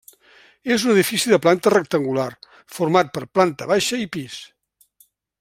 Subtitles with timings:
[0.75, 2.25] És un edifici de planta rectangular,
[2.79, 4.41] format per planta baixa i pis.